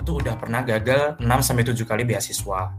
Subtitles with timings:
[0.00, 2.72] aku tuh udah pernah gagal 6 sampai 7 kali beasiswa.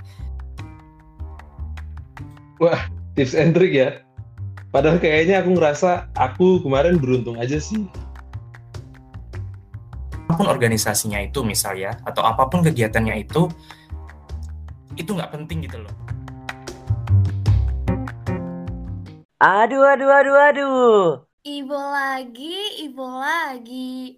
[2.57, 2.81] Wah,
[3.13, 4.01] tips and trick ya.
[4.73, 7.85] Padahal kayaknya aku ngerasa aku kemarin beruntung aja sih.
[10.25, 13.45] Apa pun organisasinya itu misalnya, atau apa pun kegiatannya itu,
[14.97, 15.93] itu nggak penting gitu loh.
[19.37, 21.01] Aduh, aduh, aduh, aduh.
[21.45, 24.17] Ibu lagi, ibu lagi.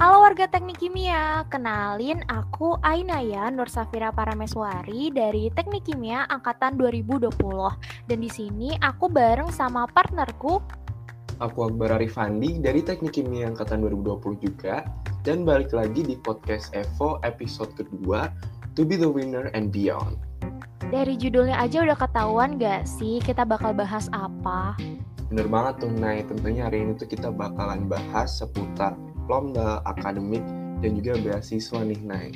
[0.00, 7.28] Halo warga Teknik Kimia, kenalin aku Ainaya Nur Safira Parameswari dari Teknik Kimia angkatan 2020.
[8.08, 10.56] Dan di sini aku bareng sama partnerku
[11.36, 14.88] Aku Akbar Arifandi dari Teknik Kimia angkatan 2020 juga
[15.20, 18.32] dan balik lagi di podcast Evo episode kedua
[18.80, 20.16] To Be the Winner and Beyond.
[20.88, 24.80] Dari judulnya aja udah ketahuan gak sih kita bakal bahas apa?
[25.28, 26.24] Bener banget tuh, Nay.
[26.24, 28.96] Tentunya hari ini tuh kita bakalan bahas seputar
[29.30, 30.42] lomba, akademik,
[30.82, 32.34] dan juga beasiswa nih, Nay.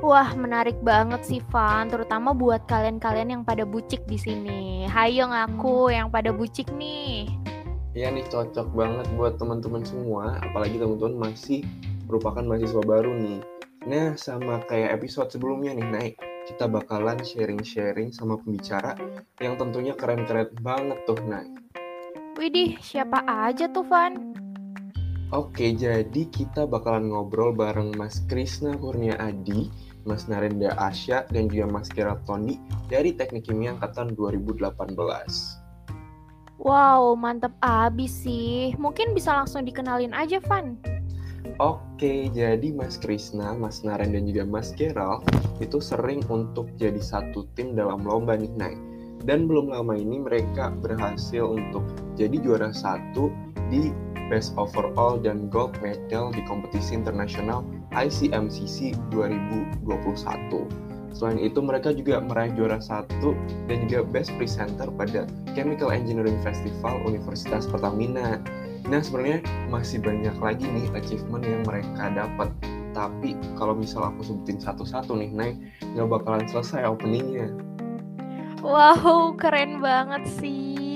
[0.00, 1.90] Wah, menarik banget sih, Van.
[1.90, 4.86] Terutama buat kalian-kalian yang pada bucik di sini.
[4.88, 7.28] Hayo ngaku yang pada bucik nih.
[7.98, 11.66] Iya nih, cocok banget buat teman-teman semua, apalagi teman-teman masih
[12.06, 13.40] merupakan mahasiswa baru nih.
[13.90, 16.08] Nah, sama kayak episode sebelumnya nih, Nay.
[16.46, 18.94] Kita bakalan sharing-sharing sama pembicara
[19.42, 21.48] yang tentunya keren-keren banget tuh, Nay.
[22.38, 24.47] Widih, siapa aja tuh, Van?
[25.28, 29.68] Oke, jadi kita bakalan ngobrol bareng Mas Krisna Kurnia Adi,
[30.08, 32.56] Mas Narendra Asya, dan juga Mas Gerard Tondi
[32.88, 34.72] dari Teknik Kimia Angkatan 2018.
[36.56, 38.72] Wow, mantep abis sih.
[38.80, 40.80] Mungkin bisa langsung dikenalin aja, Van.
[41.60, 45.28] Oke, jadi Mas Krisna, Mas Naren, dan juga Mas Gerald
[45.60, 48.80] itu sering untuk jadi satu tim dalam lomba nih, Nay.
[49.28, 51.84] Dan belum lama ini mereka berhasil untuk
[52.16, 53.28] jadi juara satu
[53.72, 53.92] di
[54.28, 57.64] Best Overall dan Gold Medal di kompetisi internasional
[57.96, 59.88] ICMCC 2021.
[61.16, 63.32] Selain itu, mereka juga meraih juara satu
[63.66, 65.24] dan juga Best Presenter pada
[65.56, 68.38] Chemical Engineering Festival Universitas Pertamina.
[68.86, 72.52] Nah, sebenarnya masih banyak lagi nih achievement yang mereka dapat.
[72.92, 75.52] Tapi kalau misal aku sebutin satu-satu nih, Nay,
[75.96, 77.50] nggak bakalan selesai openingnya.
[78.60, 80.87] Wow, keren banget sih.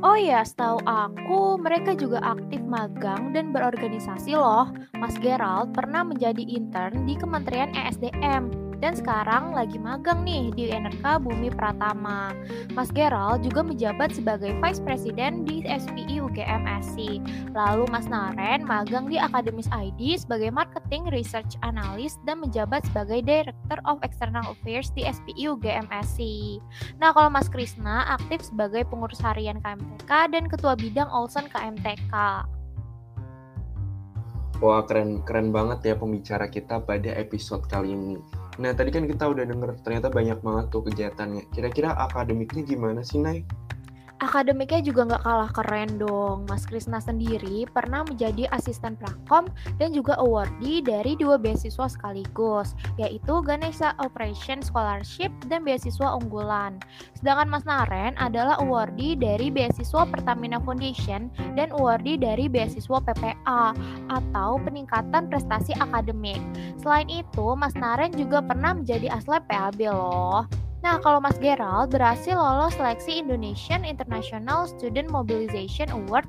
[0.00, 4.72] Oh ya, setahu aku mereka juga aktif magang dan berorganisasi loh.
[4.96, 11.20] Mas Gerald pernah menjadi intern di Kementerian ESDM dan sekarang lagi magang nih di NRK
[11.20, 12.32] Bumi Pratama.
[12.72, 17.20] Mas Gerald juga menjabat sebagai Vice President di SPI UGM SC.
[17.52, 23.78] Lalu Mas Naren magang di Akademis ID sebagai Marketing Research Analyst dan menjabat sebagai Director
[23.84, 26.20] of External Affairs di SPI UGM SC.
[26.96, 32.14] Nah, kalau Mas Krisna aktif sebagai pengurus harian KMTK dan Ketua Bidang Olsen KMTK.
[34.60, 38.39] Wah, keren keren banget ya pembicara kita pada episode kali ini.
[38.60, 41.48] Nah, tadi kan kita udah denger ternyata banyak banget tuh kegiatannya.
[41.48, 43.40] Kira-kira akademiknya gimana sih, Nay?
[44.20, 46.44] Akademiknya juga nggak kalah keren dong.
[46.44, 49.48] Mas Krisna sendiri pernah menjadi asisten prakom
[49.80, 56.76] dan juga awardee dari dua beasiswa sekaligus, yaitu Ganesha Operation Scholarship dan beasiswa unggulan.
[57.16, 63.72] Sedangkan Mas Naren adalah awardee dari beasiswa Pertamina Foundation dan awardee dari beasiswa PPA
[64.12, 66.44] atau peningkatan prestasi akademik.
[66.84, 70.59] Selain itu, Mas Naren juga pernah menjadi aslep PAB loh.
[70.80, 76.24] Nah, kalau Mas Gerald berhasil lolos seleksi Indonesian International Student Mobilization Award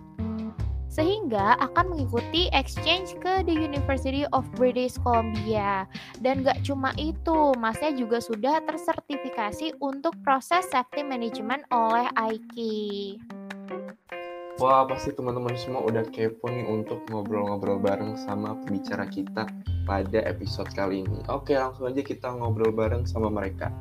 [0.91, 5.88] sehingga akan mengikuti exchange ke the University of British Columbia.
[6.19, 13.23] Dan gak cuma itu, Masnya juga sudah tersertifikasi untuk proses safety management oleh IKI.
[14.59, 19.47] Wah, pasti teman-teman semua udah kepo nih untuk ngobrol-ngobrol bareng sama pembicara kita
[19.88, 21.23] pada episode kali ini.
[21.31, 23.72] Oke, langsung aja kita ngobrol bareng sama mereka.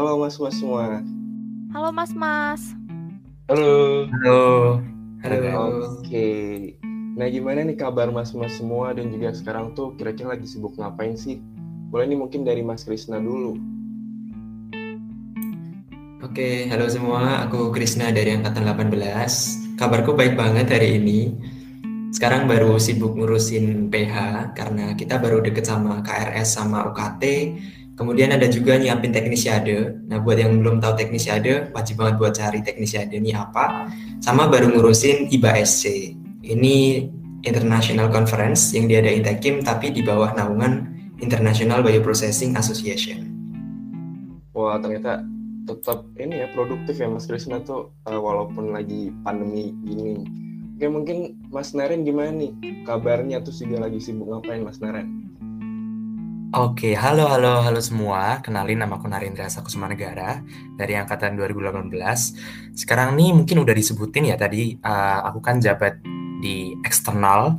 [0.00, 1.04] Halo mas-mas semua.
[1.76, 2.72] Halo Mas-Mas.
[3.52, 4.08] Halo.
[4.08, 4.40] Halo.
[5.20, 6.00] Halo.
[6.00, 6.72] Oke.
[7.20, 11.36] Nah gimana nih kabar mas-mas semua dan juga sekarang tuh kira-kira lagi sibuk ngapain sih?
[11.92, 13.60] Boleh nih mungkin dari Mas Krisna dulu.
[16.24, 17.44] Oke, halo semua.
[17.44, 19.76] Aku Krisna dari angkatan 18.
[19.76, 21.36] Kabarku baik banget hari ini.
[22.08, 24.16] Sekarang baru sibuk ngurusin PH
[24.56, 27.24] karena kita baru deket sama KRS sama UKT.
[28.00, 30.08] Kemudian ada juga nyiapin teknisiade.
[30.08, 33.92] Nah, buat yang belum tahu teknisiade, wajib banget buat cari teknisiade ini apa.
[34.24, 36.16] Sama baru ngurusin IBA SC.
[36.40, 37.04] Ini
[37.44, 40.88] International Conference yang diadain Tekim tapi di bawah naungan
[41.20, 43.28] International Bioprocessing Association.
[44.56, 45.20] Wah ternyata
[45.68, 50.24] tetap ini ya produktif ya Mas Krisna tuh uh, walaupun lagi pandemi gini.
[50.80, 52.56] Oke mungkin Mas Naren gimana nih
[52.88, 55.20] kabarnya terus juga lagi sibuk ngapain Mas Naren?
[56.50, 58.42] Oke, halo halo halo semua.
[58.42, 60.42] Kenalin nama aku Narendra Sakusuma Negara
[60.74, 61.94] dari angkatan 2018.
[62.74, 66.02] Sekarang nih mungkin udah disebutin ya tadi uh, aku kan jabat
[66.42, 67.54] di eksternal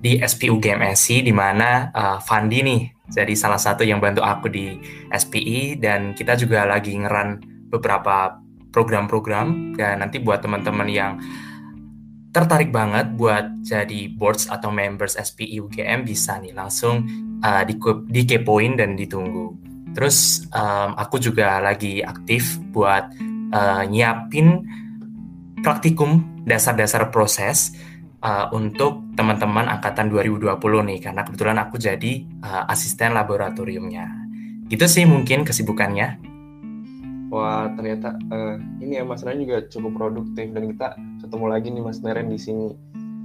[0.00, 2.82] di SPU GMSI di mana uh, Fandi nih
[3.12, 4.72] jadi salah satu yang bantu aku di
[5.12, 8.40] SPI dan kita juga lagi ngeran beberapa
[8.72, 11.20] program-program dan nanti buat teman-teman yang
[12.30, 17.02] tertarik banget buat jadi boards atau members SPI UGM bisa nih langsung
[17.42, 17.74] uh, di
[18.06, 19.58] dikepoin dan ditunggu.
[19.90, 23.10] Terus um, aku juga lagi aktif buat
[23.50, 24.62] uh, nyiapin
[25.60, 27.74] praktikum dasar-dasar proses
[28.22, 30.54] uh, untuk teman-teman angkatan 2020
[30.86, 32.12] nih karena kebetulan aku jadi
[32.46, 34.06] uh, asisten laboratoriumnya.
[34.70, 36.22] Gitu sih mungkin kesibukannya.
[37.34, 41.82] Wah ternyata uh, ini ya Mas Naren juga cukup produktif dan kita ketemu lagi nih
[41.84, 42.72] Mas Naren di sini.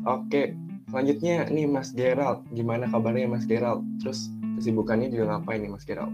[0.06, 0.54] Oke,
[0.86, 3.82] Selanjutnya nih Mas Gerald, gimana kabarnya Mas Gerald?
[4.00, 6.14] Terus kesibukannya juga ngapain nih Mas Gerald?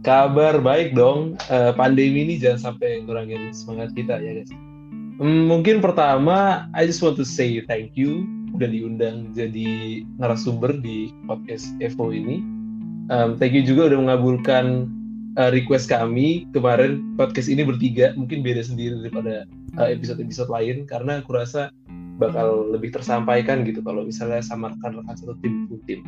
[0.00, 1.36] Kabar baik dong.
[1.52, 4.50] Uh, pandemi ini jangan sampai ngurangin semangat kita ya guys.
[5.20, 8.24] Um, mungkin pertama, I just want to say thank you
[8.56, 12.40] udah diundang jadi narasumber di podcast Evo ini.
[13.12, 14.90] Um, thank you juga udah mengabulkan
[15.38, 19.46] uh, request kami kemarin podcast ini bertiga mungkin beda sendiri daripada
[19.78, 21.70] episode-episode uh, lain karena aku rasa
[22.18, 26.00] bakal lebih tersampaikan gitu kalau misalnya sama rekan-rekan satu tim tim.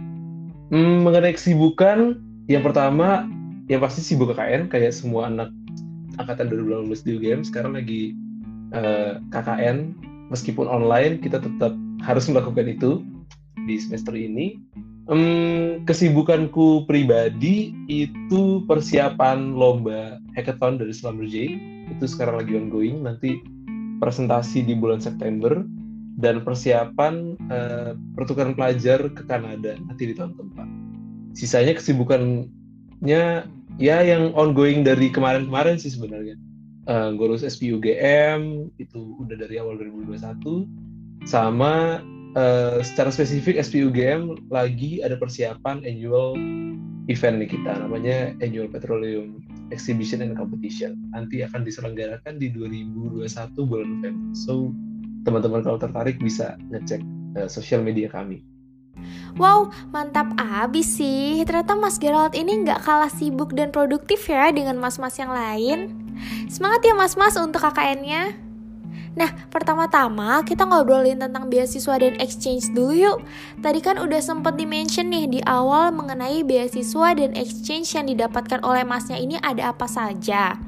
[0.70, 3.26] Hmm, mengenai kesibukan, yang pertama
[3.66, 5.50] yang pasti sibuk KKN kayak semua anak
[6.22, 8.14] angkatan 2018 di UGM sekarang lagi
[8.70, 9.94] uh, KKN
[10.30, 13.02] meskipun online kita tetap harus melakukan itu
[13.66, 14.62] di semester ini.
[15.06, 21.54] Um, kesibukanku pribadi itu persiapan lomba hackathon dari Slumber J
[21.94, 23.38] itu sekarang lagi ongoing nanti
[24.02, 25.62] presentasi di bulan September
[26.18, 30.68] dan persiapan uh, pertukaran pelajar ke Kanada nanti di tahun keempat.
[31.38, 33.46] Sisanya kesibukannya
[33.78, 36.34] ya yang ongoing dari kemarin-kemarin sih sebenarnya.
[36.90, 40.66] Uh, ngurus SPUGM itu udah dari awal 2021
[41.30, 42.02] sama
[42.36, 46.36] uh, secara spesifik SPUGM lagi ada persiapan annual
[47.08, 49.40] event nih kita namanya Annual Petroleum
[49.70, 50.98] Exhibition and Competition.
[51.14, 53.26] Nanti akan diselenggarakan di 2021
[53.66, 54.34] bulan November.
[54.36, 54.70] So
[55.26, 57.02] teman-teman kalau tertarik bisa ngecek
[57.38, 58.42] uh, sosial media kami.
[59.36, 61.44] Wow, mantap abis sih.
[61.44, 65.92] Ternyata Mas Gerald ini nggak kalah sibuk dan produktif ya dengan mas-mas yang lain.
[66.48, 68.45] Semangat ya mas-mas untuk KKN-nya.
[69.16, 73.18] Nah, pertama-tama kita ngobrolin tentang beasiswa dan exchange dulu yuk.
[73.64, 78.84] Tadi kan udah sempet di-mention nih di awal mengenai beasiswa dan exchange yang didapatkan oleh
[78.84, 80.60] masnya ini ada apa saja.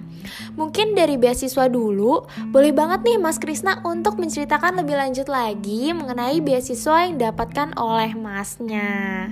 [0.56, 6.40] Mungkin dari beasiswa dulu, boleh banget nih Mas Krisna untuk menceritakan lebih lanjut lagi mengenai
[6.40, 9.28] beasiswa yang didapatkan oleh masnya.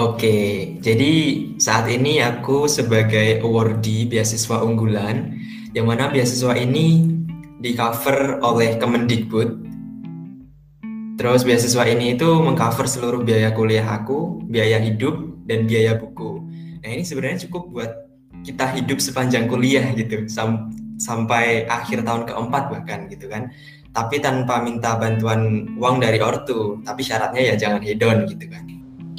[0.00, 1.12] Oke, jadi
[1.60, 5.36] saat ini aku sebagai awardee beasiswa unggulan,
[5.76, 7.19] yang mana beasiswa ini
[7.60, 9.68] di cover oleh Kemendikbud.
[11.20, 16.40] Terus beasiswa ini itu mengcover seluruh biaya kuliah aku, biaya hidup, dan biaya buku.
[16.80, 17.92] Nah ini sebenarnya cukup buat
[18.40, 23.52] kita hidup sepanjang kuliah gitu sam sampai akhir tahun keempat bahkan gitu kan
[23.90, 28.64] tapi tanpa minta bantuan uang dari ortu tapi syaratnya ya jangan hedon gitu kan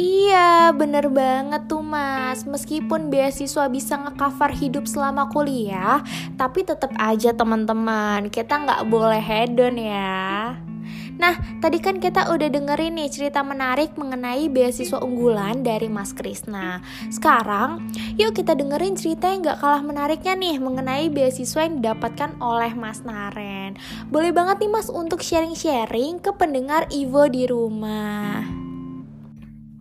[0.01, 6.01] Iya, bener banget tuh mas Meskipun beasiswa bisa ngecover hidup selama kuliah
[6.41, 10.58] Tapi tetap aja teman-teman Kita nggak boleh hedon ya
[11.22, 16.81] Nah, tadi kan kita udah dengerin nih cerita menarik mengenai beasiswa unggulan dari Mas Krisna.
[17.13, 22.74] Sekarang, yuk kita dengerin cerita yang gak kalah menariknya nih mengenai beasiswa yang didapatkan oleh
[22.74, 23.77] Mas Naren.
[24.10, 28.61] Boleh banget nih Mas untuk sharing-sharing ke pendengar Ivo di rumah.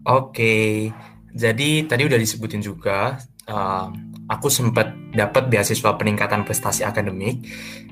[0.09, 0.89] Oke,
[1.37, 3.93] jadi tadi udah disebutin juga, uh,
[4.33, 7.45] aku sempat dapat beasiswa peningkatan prestasi akademik.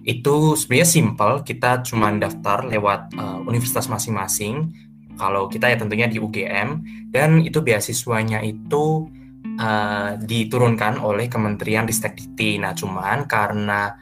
[0.07, 4.73] Itu sebenarnya simple kita cuma daftar lewat uh, universitas masing-masing.
[5.19, 6.69] Kalau kita ya tentunya di UGM
[7.13, 9.11] dan itu beasiswanya itu
[9.59, 13.99] uh, diturunkan oleh Kementerian Ristekdikti nah cuman karena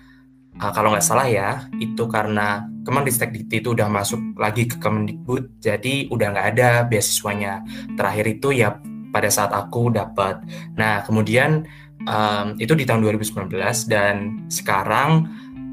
[0.61, 6.07] uh, kalau nggak salah ya itu karena Kemendikbud itu udah masuk lagi ke Kemendikbud jadi
[6.07, 7.67] udah nggak ada beasiswanya.
[7.99, 8.79] Terakhir itu ya
[9.11, 10.39] pada saat aku dapat.
[10.79, 11.67] Nah kemudian
[12.07, 13.51] um, itu di tahun 2019
[13.91, 15.27] dan sekarang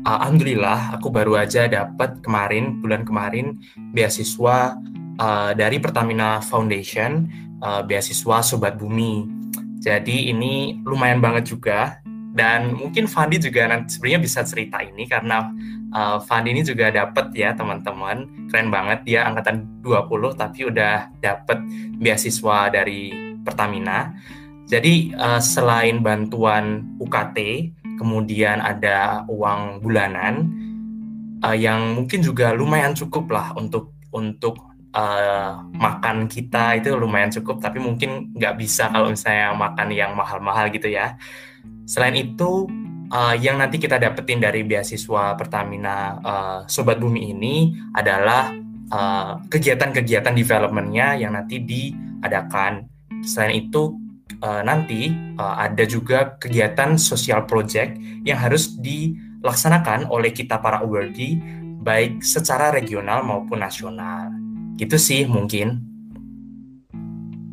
[0.10, 3.62] uh, alhamdulillah aku baru aja dapat kemarin bulan kemarin
[3.94, 4.74] beasiswa
[5.22, 7.30] uh, dari Pertamina Foundation
[7.62, 9.30] uh, beasiswa Sobat Bumi.
[9.84, 12.03] Jadi ini lumayan banget juga
[12.34, 15.54] dan mungkin Fandi juga nanti sebenarnya bisa cerita ini karena
[15.94, 18.50] uh, Fandi ini juga dapat ya teman-teman.
[18.50, 19.06] Keren banget.
[19.06, 21.62] Dia angkatan 20 tapi udah dapat
[22.02, 23.14] beasiswa dari
[23.46, 24.18] Pertamina.
[24.66, 27.70] Jadi uh, selain bantuan UKT,
[28.02, 30.50] kemudian ada uang bulanan
[31.46, 34.58] uh, yang mungkin juga lumayan cukup lah untuk untuk
[34.98, 37.62] uh, makan kita itu lumayan cukup.
[37.62, 41.14] Tapi mungkin nggak bisa kalau misalnya makan yang mahal-mahal gitu ya
[41.84, 42.68] selain itu
[43.14, 47.56] uh, yang nanti kita dapetin dari beasiswa Pertamina uh, Sobat Bumi ini
[47.94, 48.52] adalah
[49.50, 52.86] kegiatan-kegiatan uh, developmentnya yang nanti diadakan
[53.26, 53.98] selain itu
[54.44, 55.10] uh, nanti
[55.40, 61.42] uh, ada juga kegiatan social project yang harus dilaksanakan oleh kita para awardee
[61.84, 64.32] baik secara regional maupun nasional.
[64.80, 65.84] Gitu sih mungkin.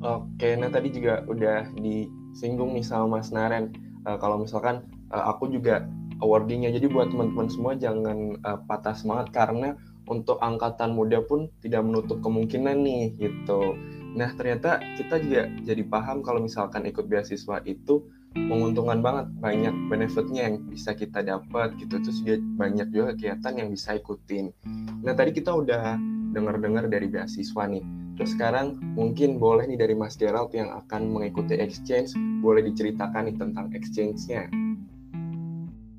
[0.00, 3.89] Oke, nah tadi juga udah disinggung nih sama Mas Naren.
[4.08, 5.84] Uh, kalau misalkan uh, aku juga
[6.20, 9.76] awardingnya, jadi buat teman-teman semua jangan uh, patah semangat karena
[10.10, 13.78] untuk angkatan muda pun tidak menutup kemungkinan nih gitu.
[14.18, 20.50] Nah ternyata kita juga jadi paham kalau misalkan ikut beasiswa itu menguntungkan banget banyak benefitnya
[20.50, 24.54] yang bisa kita dapat gitu terus juga banyak juga kegiatan yang bisa ikutin
[25.02, 25.98] nah tadi kita udah
[26.30, 27.82] dengar-dengar dari beasiswa nih
[28.14, 33.36] terus sekarang mungkin boleh nih dari Mas Gerald yang akan mengikuti exchange boleh diceritakan nih
[33.38, 34.46] tentang exchange-nya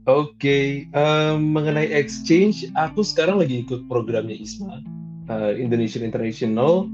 [0.10, 0.68] Oke, okay.
[0.98, 4.82] um, mengenai exchange, aku sekarang lagi ikut programnya ISMA,
[5.30, 6.90] uh, Indonesian International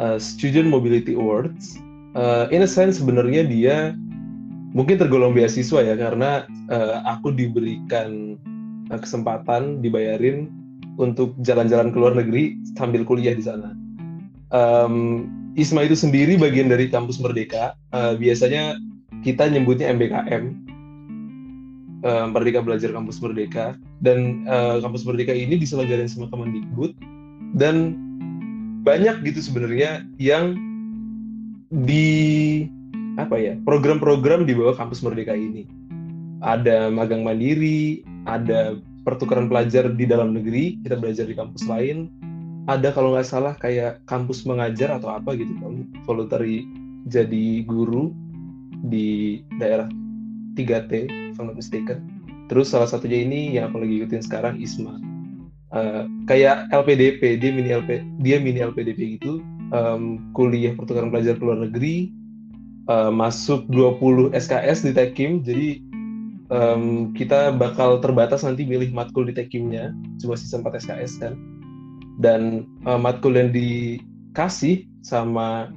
[0.00, 1.76] uh, Student Mobility Awards.
[2.16, 3.92] Uh, in a sense, sebenarnya dia
[4.72, 8.40] mungkin tergolong beasiswa ya karena uh, aku diberikan
[8.90, 10.50] uh, kesempatan dibayarin
[10.96, 13.76] untuk jalan-jalan ke luar negeri sambil kuliah di sana.
[14.50, 17.76] Um, ISMA itu sendiri bagian dari kampus Merdeka.
[17.92, 18.80] Uh, biasanya
[19.20, 20.44] kita nyebutnya MBKM,
[22.06, 23.76] Merdeka Belajar Kampus Merdeka.
[24.00, 26.96] Dan uh, kampus Merdeka ini diselenggarain sama Kemendikbud
[27.56, 27.96] dan
[28.86, 30.54] banyak gitu sebenarnya yang
[31.72, 32.06] di
[33.16, 35.64] apa ya program-program di bawah kampus Merdeka ini.
[36.44, 38.76] Ada magang mandiri, ada
[39.08, 42.12] pertukaran pelajar di dalam negeri, kita belajar di kampus lain.
[42.66, 46.66] Ada kalau nggak salah kayak kampus mengajar atau apa gitu, kamu voluntary
[47.06, 48.10] jadi guru
[48.90, 49.86] di daerah
[50.58, 50.92] 3T,
[51.32, 52.02] if I'm not mistaken.
[52.50, 54.98] Terus salah satunya ini yang aku lagi ikutin sekarang ISMA.
[55.70, 61.42] Uh, kayak LPDP, dia mini LP, dia mini LPDP gitu, um, kuliah pertukaran pelajar ke
[61.42, 62.10] luar negeri,
[62.88, 65.82] uh, masuk 20 SKS di Tekim jadi
[66.50, 71.34] um, kita bakal terbatas nanti milih matkul di Tekimnya cuma sisa 4 SKS kan
[72.22, 75.70] dan uh, matkul yang dikasih sama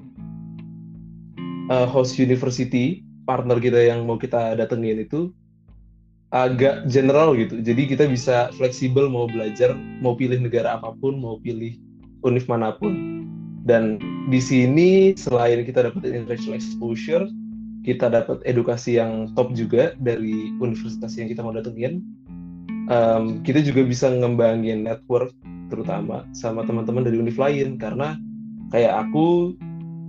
[1.70, 5.30] uh, host university partner kita yang mau kita datengin itu
[6.30, 7.58] agak general gitu.
[7.62, 11.78] Jadi kita bisa fleksibel mau belajar, mau pilih negara apa pun, mau pilih
[12.22, 13.19] univ mana pun.
[13.70, 14.02] Dan
[14.34, 17.30] di sini selain kita dapat international exposure,
[17.86, 22.02] kita dapat edukasi yang top juga dari universitas yang kita mau datengin.
[22.90, 25.30] Um, kita juga bisa ngembangin network
[25.70, 28.18] terutama sama teman-teman dari univ lain karena
[28.74, 29.54] kayak aku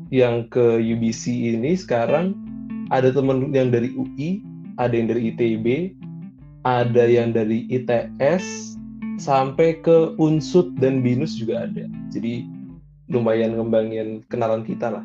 [0.08, 1.28] yang ke UBC
[1.60, 2.32] ini sekarang
[2.88, 4.40] ada teman yang dari UI,
[4.80, 5.66] ada yang dari ITB,
[6.64, 8.74] ada yang dari ITS
[9.20, 11.84] sampai ke Unsut dan Binus juga ada.
[12.08, 12.48] Jadi
[13.10, 15.04] lumayan ngembangin kenalan kita lah.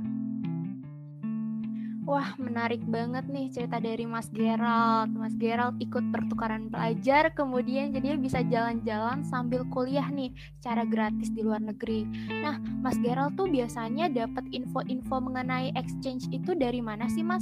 [2.06, 5.10] Wah, menarik banget nih cerita dari Mas Gerald.
[5.18, 10.30] Mas Gerald ikut pertukaran pelajar, kemudian jadinya bisa jalan-jalan sambil kuliah nih,
[10.62, 12.06] secara gratis di luar negeri.
[12.46, 17.42] Nah, Mas Gerald tuh biasanya dapat info-info mengenai exchange itu dari mana sih, Mas?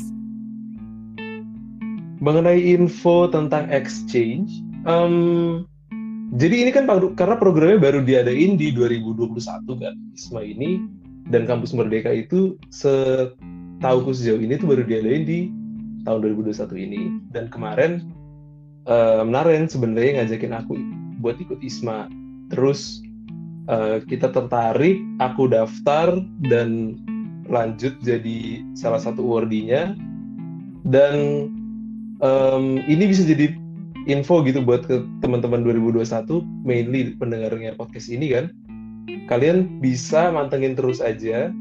[2.23, 5.67] Mengenai info tentang exchange, um,
[6.33, 9.37] jadi ini kan karena programnya baru diadain di 2021
[9.77, 10.81] kan ISMA ini
[11.29, 15.53] dan kampus Merdeka itu setahu sejauh ini tuh baru diadain di
[16.09, 17.01] tahun 2021 ini.
[17.29, 18.09] Dan kemarin
[18.89, 20.73] um, Naren sebenarnya ngajakin aku
[21.21, 22.09] buat ikut ISMA.
[22.49, 23.05] Terus
[23.69, 26.17] uh, kita tertarik aku daftar
[26.49, 26.97] dan
[27.45, 29.93] lanjut jadi salah satu awardinya
[30.87, 31.47] dan
[32.23, 33.62] um, ini bisa jadi
[34.05, 38.51] info gitu buat ke teman-teman 2021 mainly pendengarnya podcast ini kan.
[39.31, 41.51] Kalian bisa mantengin terus aja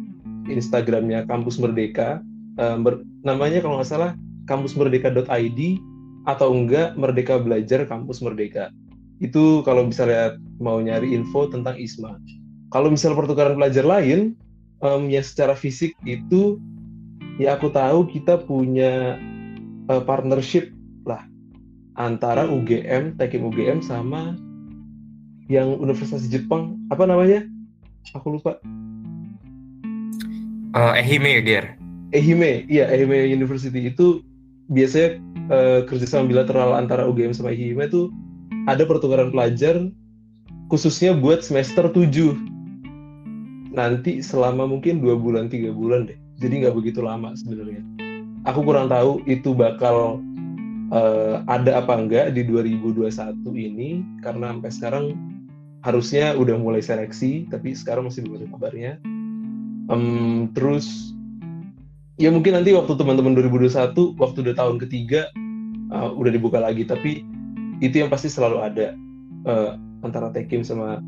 [0.50, 2.22] Instagramnya Kampus Merdeka
[2.58, 2.76] uh,
[3.22, 4.12] namanya kalau nggak salah
[4.50, 5.60] kampusmerdeka.id
[6.26, 8.70] atau enggak Merdeka Belajar Kampus Merdeka.
[9.22, 12.18] Itu kalau misalnya mau nyari info tentang ISMA.
[12.74, 14.34] Kalau misalnya pertukaran pelajar lain
[14.82, 16.58] um, yang secara fisik itu
[17.38, 19.18] ya aku tahu kita punya
[19.86, 20.71] uh, partnership
[21.96, 24.36] antara UGM, Tekim UGM sama
[25.50, 27.44] yang Universitas Jepang apa namanya?
[28.16, 28.56] Aku lupa.
[30.72, 31.76] Uh, Ehime, Ger.
[32.12, 34.24] Ehime, iya Ehime University itu
[34.72, 35.20] biasanya
[35.52, 38.08] uh, kerjasama bilateral antara UGM sama Ehime itu
[38.68, 39.90] ada pertukaran pelajar
[40.72, 47.00] khususnya buat semester 7 nanti selama mungkin dua bulan tiga bulan deh jadi nggak begitu
[47.00, 47.80] lama sebenarnya
[48.44, 50.20] aku kurang tahu itu bakal
[50.92, 53.08] uh, ada apa enggak di 2021
[53.56, 55.04] ini karena sampai sekarang
[55.82, 58.92] harusnya udah mulai seleksi tapi sekarang masih belum ada kabarnya
[59.90, 61.16] um, terus
[62.20, 65.26] ya mungkin nanti waktu teman-teman 2021 waktu udah tahun ketiga
[65.90, 67.26] uh, udah dibuka lagi tapi
[67.82, 68.94] itu yang pasti selalu ada
[69.50, 69.74] uh,
[70.06, 71.02] antara Tekim sama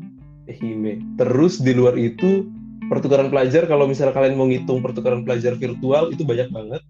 [0.45, 1.01] Hime.
[1.17, 2.45] Terus di luar itu
[2.91, 6.81] pertukaran pelajar kalau misalnya kalian mau ngitung pertukaran pelajar virtual itu banyak banget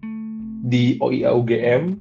[0.66, 1.96] di OIA UGM.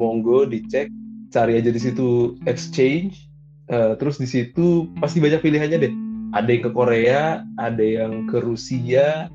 [0.00, 0.88] Monggo dicek,
[1.28, 3.28] cari aja di situ exchange.
[3.70, 5.94] Uh, terus di situ pasti banyak pilihannya deh.
[6.32, 7.22] Ada yang ke Korea,
[7.60, 9.28] ada yang ke Rusia,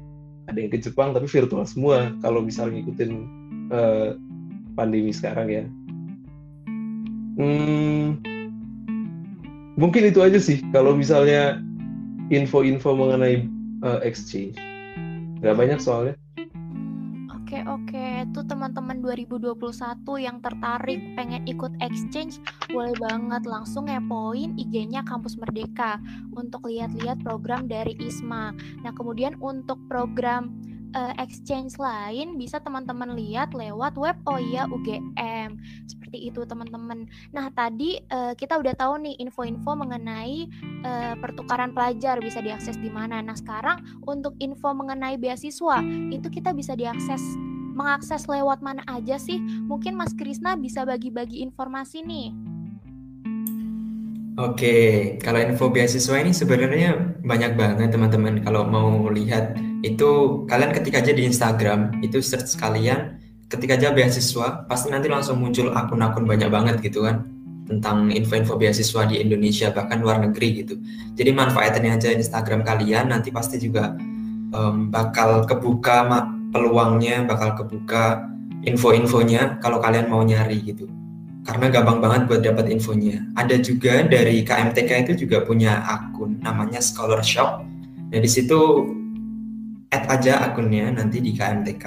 [0.50, 2.10] ada yang ke Jepang, tapi virtual semua.
[2.26, 3.12] Kalau misalnya ngikutin
[3.70, 4.10] uh,
[4.74, 5.64] pandemi sekarang ya.
[7.36, 8.20] Hmm,
[9.76, 11.60] mungkin itu aja sih kalau misalnya
[12.32, 13.44] info-info mengenai
[13.84, 14.56] uh, exchange
[15.44, 16.16] nggak banyak soalnya
[17.66, 19.58] Oke tuh teman-teman 2021
[20.22, 22.38] yang tertarik pengen ikut exchange,
[22.70, 25.98] boleh banget langsung ngepoin IG-nya Kampus Merdeka
[26.38, 28.54] untuk lihat-lihat program dari ISMA.
[28.86, 30.54] Nah kemudian untuk program
[30.94, 35.58] uh, exchange lain bisa teman-teman lihat lewat web OIA UGM.
[35.90, 37.10] Seperti itu teman-teman.
[37.36, 40.48] Nah, tadi uh, kita udah tahu nih info-info mengenai
[40.86, 43.20] uh, pertukaran pelajar bisa diakses di mana.
[43.26, 47.22] Nah, sekarang untuk info mengenai beasiswa itu kita bisa diakses
[47.76, 49.38] mengakses lewat mana aja sih?
[49.44, 52.32] Mungkin Mas Krisna bisa bagi-bagi informasi nih.
[54.36, 54.76] Oke,
[55.24, 58.44] kalau info beasiswa ini sebenarnya banyak banget teman-teman.
[58.44, 63.16] Kalau mau lihat itu kalian ketik aja di Instagram, itu search sekalian,
[63.48, 67.24] ketik aja beasiswa, pasti nanti langsung muncul akun-akun banyak banget gitu kan
[67.66, 70.78] tentang info-info beasiswa di Indonesia bahkan luar negeri gitu.
[71.16, 73.96] Jadi manfaatin aja Instagram kalian, nanti pasti juga
[74.52, 76.04] um, bakal kebuka
[76.56, 78.32] peluangnya, bakal kebuka
[78.64, 80.88] info-infonya kalau kalian mau nyari gitu
[81.46, 83.22] karena gampang banget buat dapat infonya.
[83.38, 87.62] Ada juga dari KMTK itu juga punya akun namanya Scholar Shop.
[88.10, 88.90] Nah di situ
[89.94, 91.86] add aja akunnya nanti di KMTK.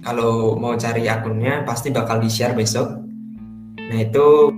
[0.00, 3.04] Kalau mau cari akunnya pasti bakal di share besok.
[3.76, 4.48] Nah itu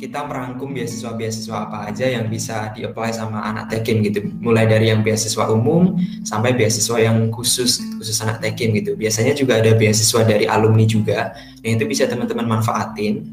[0.00, 4.24] kita merangkum beasiswa-beasiswa apa aja yang bisa di-apply sama anak tekim gitu.
[4.40, 8.96] Mulai dari yang beasiswa umum sampai beasiswa yang khusus khusus anak tekim gitu.
[8.96, 11.36] Biasanya juga ada beasiswa dari alumni juga.
[11.60, 13.28] Yang itu bisa teman-teman manfaatin.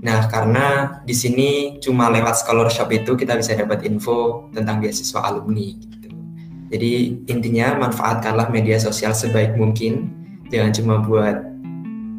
[0.00, 5.76] Nah, karena di sini cuma lewat scholarship itu kita bisa dapat info tentang beasiswa alumni
[5.76, 6.08] gitu.
[6.72, 6.92] Jadi
[7.28, 10.16] intinya manfaatkanlah media sosial sebaik mungkin.
[10.48, 11.47] Jangan cuma buat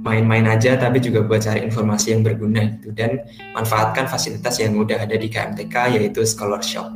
[0.09, 3.21] main-main aja tapi juga buat cari informasi yang berguna gitu dan
[3.53, 6.89] manfaatkan fasilitas yang udah ada di KMTK yaitu scholarship.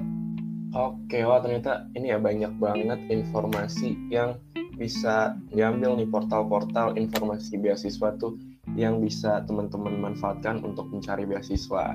[0.73, 4.41] Oke, wah ternyata ini ya banyak banget informasi yang
[4.73, 8.41] bisa diambil nih portal-portal informasi beasiswa tuh
[8.73, 11.93] yang bisa teman-teman manfaatkan untuk mencari beasiswa.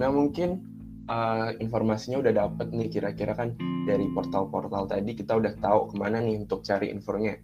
[0.00, 0.64] Nah mungkin
[1.12, 3.52] uh, informasinya udah dapet nih kira-kira kan
[3.84, 7.36] dari portal-portal tadi kita udah tahu ke mana nih untuk cari infonya.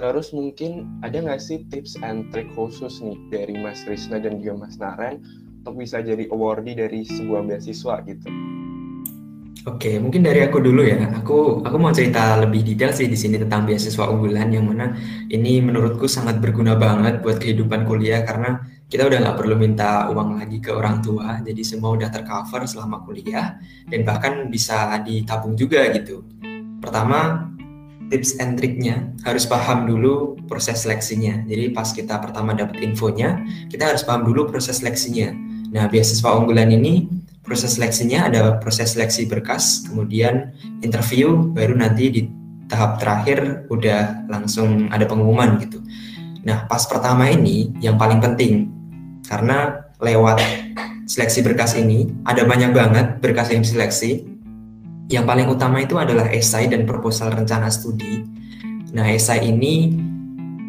[0.00, 4.64] Terus mungkin ada nggak sih tips and trick khusus nih dari Mas Krisna dan juga
[4.64, 5.20] Mas Naren
[5.60, 8.28] untuk bisa jadi awardee dari sebuah beasiswa gitu?
[9.68, 11.04] Oke, mungkin dari aku dulu ya.
[11.20, 14.96] Aku aku mau cerita lebih detail sih di sini tentang beasiswa unggulan yang mana
[15.28, 18.56] ini menurutku sangat berguna banget buat kehidupan kuliah karena
[18.88, 23.04] kita udah nggak perlu minta uang lagi ke orang tua, jadi semua udah tercover selama
[23.04, 26.24] kuliah dan bahkan bisa ditabung juga gitu.
[26.80, 27.52] Pertama,
[28.10, 31.46] tips and triknya harus paham dulu proses seleksinya.
[31.46, 35.30] Jadi pas kita pertama dapat infonya, kita harus paham dulu proses seleksinya.
[35.70, 37.06] Nah, beasiswa unggulan ini
[37.46, 40.50] proses seleksinya ada proses seleksi berkas, kemudian
[40.82, 42.22] interview, baru nanti di
[42.70, 45.82] tahap terakhir udah langsung ada pengumuman gitu.
[46.46, 48.70] Nah, pas pertama ini yang paling penting
[49.26, 50.38] karena lewat
[51.10, 54.29] seleksi berkas ini ada banyak banget berkas yang diseleksi
[55.10, 58.22] yang paling utama itu adalah esai dan proposal rencana studi.
[58.94, 59.90] Nah, esai ini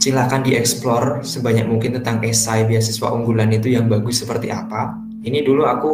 [0.01, 4.97] silakan dieksplor sebanyak mungkin tentang esai beasiswa unggulan itu yang bagus seperti apa.
[5.21, 5.91] Ini dulu aku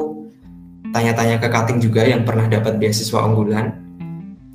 [0.96, 3.84] tanya-tanya ke Kating juga yang pernah dapat beasiswa unggulan.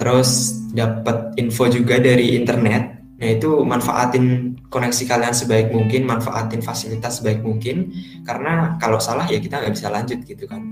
[0.01, 2.97] Terus dapat info juga dari internet.
[3.21, 7.93] Nah itu manfaatin koneksi kalian sebaik mungkin, manfaatin fasilitas sebaik mungkin,
[8.25, 10.65] karena kalau salah ya kita nggak bisa lanjut gitu kan.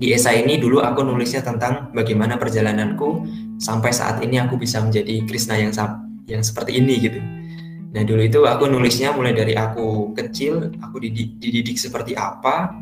[0.00, 3.28] Di esai ini dulu aku nulisnya tentang bagaimana perjalananku
[3.60, 5.76] sampai saat ini aku bisa menjadi Krishna yang
[6.24, 7.20] yang seperti ini gitu.
[7.92, 12.72] Nah dulu itu aku nulisnya mulai dari aku kecil, aku dididik, dididik seperti apa,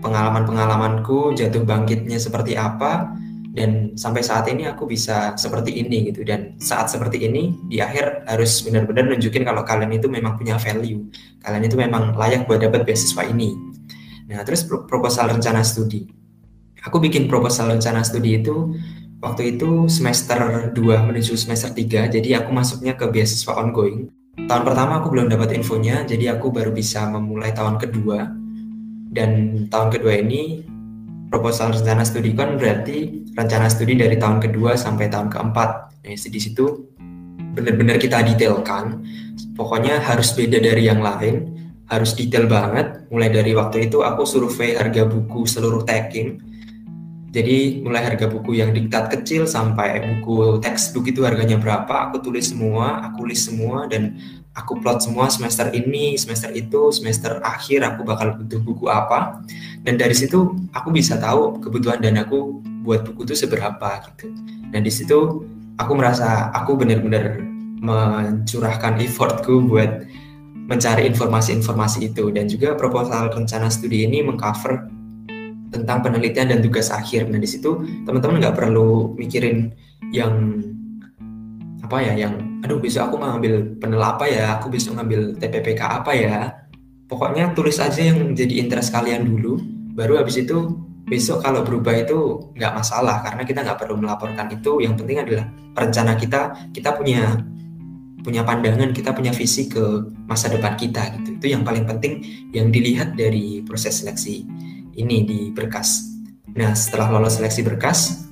[0.00, 3.12] pengalaman-pengalamanku, jatuh bangkitnya seperti apa,
[3.52, 6.24] dan sampai saat ini aku bisa seperti ini gitu.
[6.24, 11.04] Dan saat seperti ini di akhir harus benar-benar nunjukin kalau kalian itu memang punya value
[11.44, 13.52] kalian itu memang layak buat dapat beasiswa ini.
[14.32, 16.19] Nah terus proposal rencana studi
[16.86, 18.76] aku bikin proposal rencana studi itu
[19.20, 24.08] waktu itu semester 2 menuju semester 3 jadi aku masuknya ke beasiswa ongoing
[24.48, 28.30] tahun pertama aku belum dapat infonya jadi aku baru bisa memulai tahun kedua
[29.10, 29.30] dan
[29.68, 30.64] tahun kedua ini
[31.30, 35.70] proposal rencana studi kan berarti rencana studi dari tahun kedua sampai tahun keempat.
[36.02, 36.90] Nah, di situ
[37.54, 39.06] benar-benar kita detailkan.
[39.54, 41.54] Pokoknya harus beda dari yang lain,
[41.86, 43.06] harus detail banget.
[43.08, 46.42] Mulai dari waktu itu aku survei harga buku seluruh tagging.
[47.30, 52.50] Jadi mulai harga buku yang diktat kecil sampai buku textbook itu harganya berapa, aku tulis
[52.50, 54.18] semua, aku list semua dan
[54.58, 59.46] aku plot semua semester ini, semester itu, semester akhir aku bakal butuh buku apa.
[59.86, 64.26] Dan dari situ aku bisa tahu kebutuhan danaku buat buku itu seberapa gitu.
[64.74, 65.46] Dan di situ
[65.78, 67.38] aku merasa aku benar-benar
[67.78, 70.02] mencurahkan effortku buat
[70.66, 72.34] mencari informasi-informasi itu.
[72.34, 74.90] Dan juga proposal rencana studi ini mengcover
[75.70, 77.30] tentang penelitian dan tugas akhir.
[77.30, 79.70] Nah di situ teman-teman nggak perlu mikirin
[80.10, 80.62] yang
[81.80, 86.12] apa ya, yang aduh besok aku ngambil penel apa ya, aku besok ngambil TPPK apa
[86.14, 86.38] ya,
[87.10, 89.58] pokoknya tulis aja yang jadi interest kalian dulu
[89.94, 90.78] baru habis itu
[91.10, 94.78] besok kalau berubah itu nggak masalah karena kita nggak perlu melaporkan itu.
[94.78, 97.42] Yang penting adalah rencana kita kita punya
[98.20, 99.82] punya pandangan kita punya visi ke
[100.30, 101.42] masa depan kita gitu.
[101.42, 102.22] Itu yang paling penting
[102.54, 104.46] yang dilihat dari proses seleksi
[104.96, 106.10] ini di berkas.
[106.56, 108.26] Nah setelah lolos seleksi berkas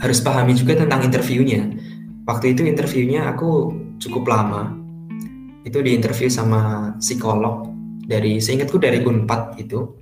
[0.00, 1.68] harus pahami juga tentang interviewnya.
[2.24, 4.76] Waktu itu interviewnya aku cukup lama.
[5.64, 7.68] Itu di interview sama psikolog
[8.04, 9.96] dari seingatku dari Unpad itu.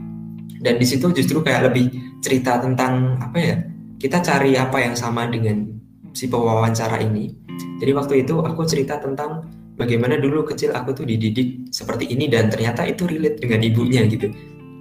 [0.59, 3.57] Dan di situ justru kayak lebih cerita tentang apa ya
[3.99, 5.71] kita cari apa yang sama dengan
[6.15, 7.31] si pewawancara ini.
[7.79, 9.47] Jadi waktu itu aku cerita tentang
[9.79, 14.35] bagaimana dulu kecil aku tuh dididik seperti ini dan ternyata itu relate dengan ibunya gitu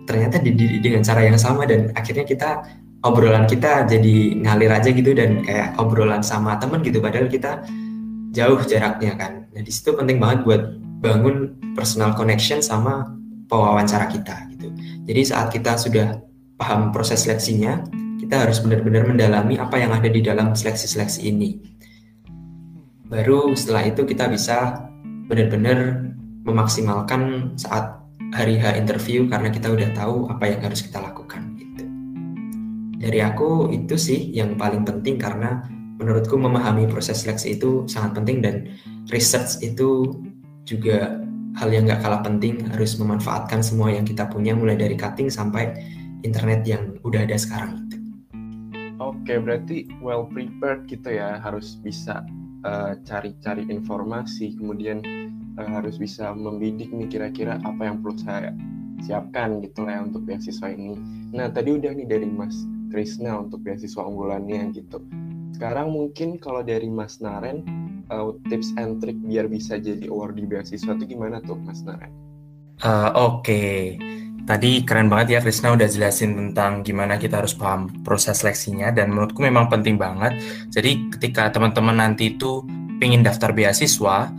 [0.08, 2.64] ternyata dididik dengan cara yang sama dan akhirnya kita
[3.04, 7.62] obrolan kita jadi ngalir aja gitu dan kayak obrolan sama temen gitu padahal kita
[8.32, 10.62] jauh jaraknya kan nah di situ penting banget buat
[10.98, 13.06] bangun personal connection sama
[13.48, 14.68] pewawancara kita gitu.
[15.08, 16.20] Jadi saat kita sudah
[16.60, 17.86] paham proses seleksinya,
[18.20, 21.50] kita harus benar-benar mendalami apa yang ada di dalam seleksi-seleksi ini.
[23.08, 24.90] Baru setelah itu kita bisa
[25.32, 26.12] benar-benar
[26.44, 28.04] memaksimalkan saat
[28.36, 31.84] hari H interview karena kita udah tahu apa yang harus kita lakukan gitu.
[32.98, 35.64] Dari aku itu sih yang paling penting karena
[35.98, 38.56] menurutku memahami proses seleksi itu sangat penting dan
[39.10, 40.20] research itu
[40.68, 41.18] juga
[41.58, 45.74] hal yang gak kalah penting harus memanfaatkan semua yang kita punya mulai dari cutting sampai
[46.22, 47.98] internet yang udah ada sekarang itu.
[49.02, 52.22] Oke, berarti well prepared gitu ya, harus bisa
[52.66, 55.02] eh, cari-cari uh, informasi, kemudian
[55.58, 58.54] harus bisa membidik nih kira-kira apa yang perlu saya
[59.02, 60.98] siapkan gitu lah ya untuk beasiswa ini.
[61.34, 62.58] Nah, tadi udah nih dari Mas
[62.90, 65.02] Krisna untuk beasiswa unggulannya gitu.
[65.54, 67.66] Sekarang mungkin kalau dari Mas Naren,
[68.10, 72.10] uh, tips and trick biar bisa jadi awardee beasiswa itu gimana tuh Mas Naren?
[72.78, 73.78] Uh, Oke, okay.
[74.46, 79.10] tadi keren banget ya Krisna udah jelasin tentang gimana kita harus paham proses seleksinya dan
[79.10, 80.38] menurutku memang penting banget.
[80.70, 82.62] Jadi ketika teman-teman nanti itu
[83.02, 84.30] pengen daftar beasiswa,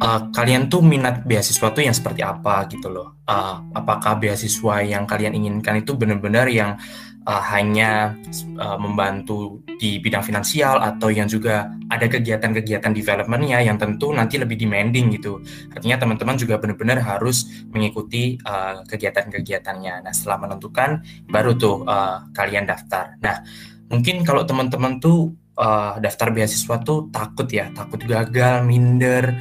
[0.00, 3.20] uh, kalian tuh minat beasiswa tuh yang seperti apa gitu loh.
[3.28, 6.80] Uh, apakah beasiswa yang kalian inginkan itu benar-benar yang
[7.28, 8.16] uh, hanya
[8.56, 14.56] uh, membantu di bidang finansial atau yang juga ada kegiatan-kegiatan developmentnya yang tentu nanti lebih
[14.56, 15.44] demanding gitu.
[15.72, 20.04] Artinya teman-teman juga benar-benar harus mengikuti uh, kegiatan-kegiatannya.
[20.04, 23.14] Nah setelah menentukan baru tuh uh, kalian daftar.
[23.20, 23.44] Nah
[23.92, 29.36] mungkin kalau teman-teman tuh uh, daftar beasiswa tuh takut ya, takut gagal, minder,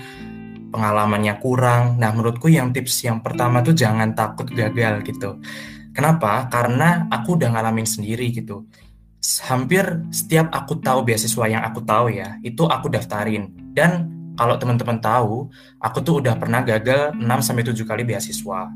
[0.69, 1.97] pengalamannya kurang.
[1.97, 5.41] Nah menurutku yang tips yang pertama tuh jangan takut gagal gitu
[5.99, 6.47] Kenapa?
[6.47, 8.63] Karena aku udah ngalamin sendiri gitu.
[9.43, 9.83] Hampir
[10.15, 13.51] setiap aku tahu beasiswa yang aku tahu ya, itu aku daftarin.
[13.75, 14.07] Dan
[14.39, 15.51] kalau teman-teman tahu,
[15.83, 18.71] aku tuh udah pernah gagal 6 sampai 7 kali beasiswa.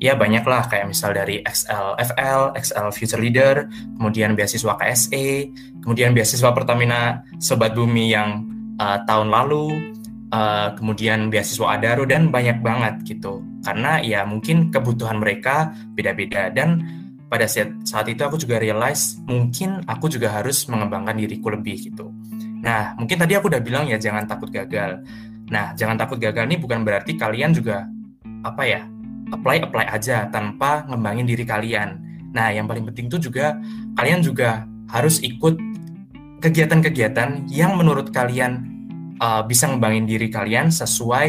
[0.00, 3.66] Ya banyak lah kayak misal dari XLFL, XL Future Leader,
[3.98, 5.50] kemudian beasiswa KSE,
[5.82, 8.46] kemudian beasiswa Pertamina Sobat Bumi yang
[8.78, 9.98] uh, tahun lalu,
[10.32, 13.42] uh, kemudian beasiswa Adaro dan banyak banget gitu.
[13.62, 16.82] Karena ya mungkin kebutuhan mereka beda-beda dan
[17.30, 22.10] pada saat, itu aku juga realize mungkin aku juga harus mengembangkan diriku lebih gitu.
[22.60, 24.98] Nah, mungkin tadi aku udah bilang ya jangan takut gagal.
[25.46, 27.86] Nah, jangan takut gagal ini bukan berarti kalian juga
[28.42, 28.82] apa ya
[29.30, 32.02] apply apply aja tanpa ngembangin diri kalian.
[32.34, 33.54] Nah, yang paling penting itu juga
[33.94, 35.54] kalian juga harus ikut
[36.42, 38.79] kegiatan-kegiatan yang menurut kalian
[39.20, 41.28] uh, bisa ngembangin diri kalian sesuai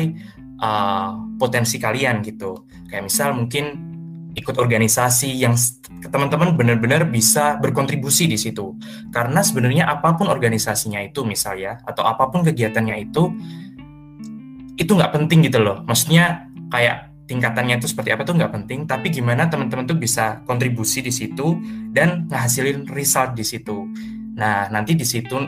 [0.64, 2.66] uh, potensi kalian gitu.
[2.88, 3.92] Kayak misal mungkin
[4.32, 5.60] ikut organisasi yang
[6.08, 8.80] teman-teman benar-benar bisa berkontribusi di situ.
[9.12, 13.36] Karena sebenarnya apa pun organisasinya itu misalnya atau apa pun kegiatannya itu
[14.80, 15.84] itu nggak penting gitu loh.
[15.84, 21.00] Maksudnya kayak tingkatannya itu seperti apa tuh nggak penting, tapi gimana teman-teman tuh bisa kontribusi
[21.04, 21.60] di situ
[21.92, 23.88] dan ngehasilin result di situ.
[24.36, 25.40] Nah, nanti di situ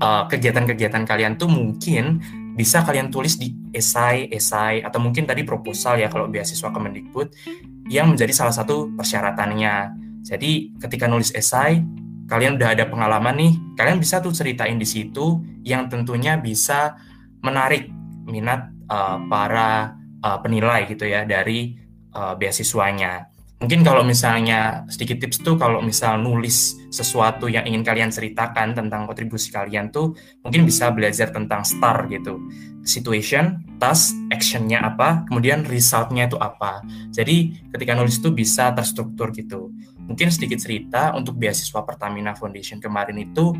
[0.00, 2.18] uh, kegiatan-kegiatan kalian tuh mungkin
[2.56, 7.32] bisa kalian tulis di esai, esai atau mungkin tadi proposal ya kalau beasiswa Kemendikbud
[7.88, 9.96] yang menjadi salah satu persyaratannya.
[10.26, 11.80] Jadi ketika nulis esai,
[12.28, 16.98] kalian udah ada pengalaman nih, kalian bisa tuh ceritain di situ yang tentunya bisa
[17.40, 17.88] menarik
[18.28, 21.74] minat uh, para uh, penilai gitu ya dari
[22.12, 23.29] uh, beasiswanya.
[23.60, 29.04] Mungkin kalau misalnya sedikit tips tuh kalau misal nulis sesuatu yang ingin kalian ceritakan tentang
[29.04, 32.40] kontribusi kalian tuh mungkin bisa belajar tentang STAR gitu.
[32.80, 36.80] Situation, task, actionnya apa, kemudian resultnya itu apa.
[37.12, 39.68] Jadi ketika nulis itu bisa terstruktur gitu.
[40.08, 43.52] Mungkin sedikit cerita untuk beasiswa Pertamina Foundation kemarin itu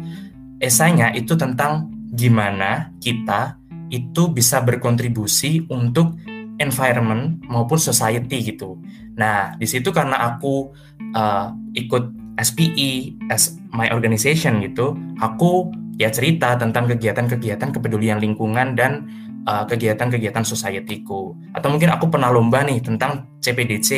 [0.65, 3.61] esainya itu tentang gimana kita
[3.93, 6.17] itu bisa berkontribusi untuk
[6.61, 8.77] environment maupun society gitu.
[9.17, 10.71] Nah, di situ karena aku
[11.17, 19.09] uh, ikut SPE as my organization gitu, aku ya cerita tentang kegiatan-kegiatan kepedulian lingkungan dan
[19.49, 21.37] uh, kegiatan-kegiatan society-ku.
[21.57, 23.91] Atau mungkin aku pernah lomba nih tentang CPDC,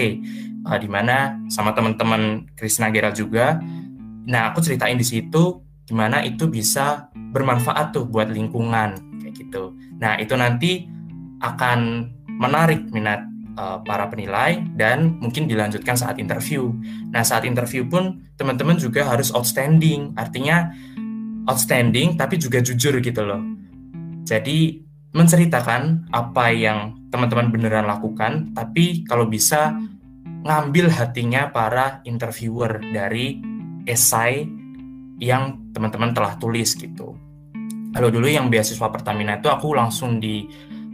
[0.66, 3.58] uh, di mana sama teman-teman Krisna Gera juga.
[4.26, 9.74] Nah, aku ceritain di situ gimana itu bisa bermanfaat tuh buat lingkungan kayak gitu.
[9.98, 10.86] Nah, itu nanti
[11.42, 12.06] akan
[12.38, 13.24] menarik minat
[13.56, 16.72] uh, para penilai dan mungkin dilanjutkan saat interview.
[17.12, 20.72] Nah, saat interview pun teman-teman juga harus outstanding, artinya
[21.48, 23.42] outstanding tapi juga jujur gitu loh.
[24.22, 24.80] Jadi
[25.12, 29.76] menceritakan apa yang teman-teman beneran lakukan, tapi kalau bisa
[30.42, 33.38] ngambil hatinya para interviewer dari
[33.84, 34.48] esai
[35.22, 37.14] yang teman-teman telah tulis gitu.
[37.92, 40.48] Kalau dulu yang beasiswa Pertamina itu aku langsung di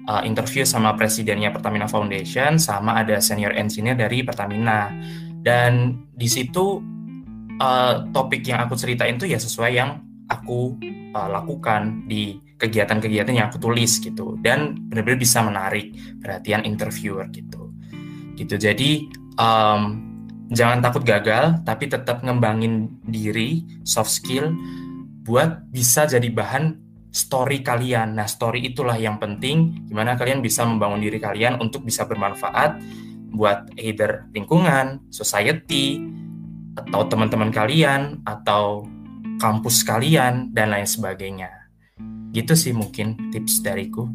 [0.08, 4.88] uh, interview sama presidennya Pertamina Foundation sama ada senior engineer dari Pertamina.
[5.38, 6.80] Dan di situ
[7.60, 10.80] uh, topik yang aku ceritain itu ya sesuai yang aku
[11.12, 14.40] uh, lakukan di kegiatan-kegiatan yang aku tulis gitu.
[14.40, 17.70] Dan benar-benar bisa menarik perhatian interviewer gitu.
[18.34, 18.54] Gitu.
[18.56, 19.06] Jadi
[19.38, 20.08] um,
[20.48, 24.56] jangan takut gagal tapi tetap ngembangin diri soft skill
[25.28, 28.16] buat bisa jadi bahan story kalian.
[28.16, 32.80] Nah, story itulah yang penting gimana kalian bisa membangun diri kalian untuk bisa bermanfaat
[33.32, 36.00] buat either lingkungan, society,
[36.78, 38.86] atau teman-teman kalian, atau
[39.42, 41.50] kampus kalian, dan lain sebagainya.
[42.32, 44.08] Gitu sih mungkin tips dariku.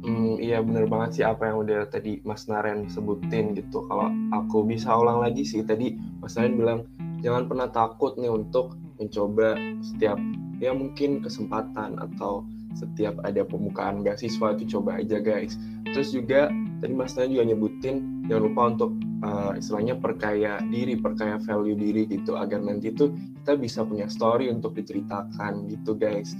[0.00, 3.84] Hmm, iya bener banget sih apa yang udah tadi Mas Naren sebutin gitu.
[3.84, 5.92] Kalau aku bisa ulang lagi sih tadi
[6.24, 6.88] Mas Naren bilang
[7.20, 10.16] jangan pernah takut nih untuk mencoba setiap
[10.60, 12.44] ya mungkin kesempatan atau
[12.78, 15.58] setiap ada pembukaan beasiswa itu coba aja guys.
[15.90, 18.90] Terus juga tadi Mas Tanya juga nyebutin jangan lupa untuk
[19.26, 23.10] uh, istilahnya perkaya diri, perkaya value diri gitu agar nanti itu
[23.42, 26.36] kita bisa punya story untuk diceritakan gitu guys.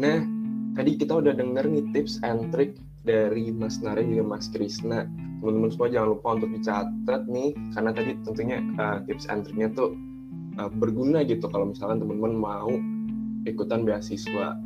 [0.00, 0.24] Nah,
[0.72, 5.04] tadi kita udah denger nih tips and trick dari Mas Nare juga Mas Krisna.
[5.44, 9.92] Teman-teman semua jangan lupa untuk dicatat nih karena tadi tentunya uh, tips and tricknya tuh
[10.56, 12.72] uh, berguna gitu kalau misalkan teman-teman mau
[13.48, 14.56] ikutan beasiswa.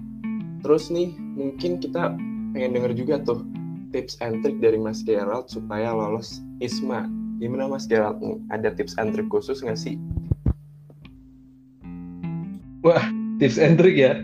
[0.63, 2.15] Terus nih, mungkin kita
[2.55, 3.47] pengen denger juga tuh
[3.95, 7.07] tips and trick dari Mas Gerald supaya lolos ISMA.
[7.39, 8.39] Gimana Mas Gerald nih?
[8.51, 9.95] Ada tips and trick khusus nggak sih?
[12.83, 13.05] Wah,
[13.39, 14.23] tips and trick ya?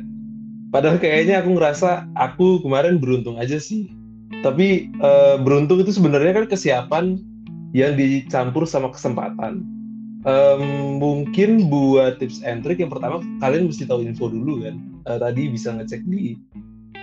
[0.75, 3.87] Padahal kayaknya aku ngerasa aku kemarin beruntung aja sih.
[4.43, 7.05] Tapi uh, beruntung itu sebenarnya kan kesiapan
[7.75, 9.62] yang dicampur sama kesempatan
[10.25, 14.77] um, mungkin buat tips and trick yang pertama kalian mesti tahu info dulu kan.
[15.05, 16.37] Uh, tadi bisa ngecek di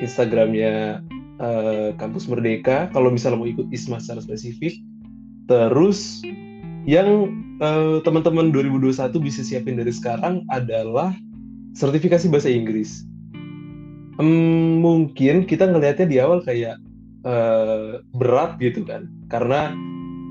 [0.01, 1.05] Instagramnya
[1.41, 2.89] uh, kampus Merdeka.
[2.91, 4.77] Kalau misalnya mau ikut ISMA secara spesifik.
[5.45, 6.25] Terus
[6.89, 7.29] yang
[7.61, 11.13] uh, teman-teman 2021 bisa siapin dari sekarang adalah
[11.77, 13.05] sertifikasi bahasa Inggris.
[14.19, 16.77] Hmm, mungkin kita ngelihatnya di awal kayak
[17.25, 19.73] uh, berat gitu kan, karena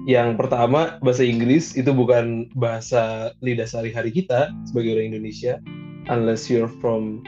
[0.08, 5.60] yang pertama bahasa Inggris itu bukan bahasa lidah sehari-hari kita sebagai orang Indonesia,
[6.08, 7.20] unless you're from